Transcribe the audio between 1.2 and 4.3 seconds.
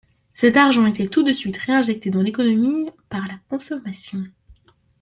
de suite réinjecté dans l’économie par la consommation.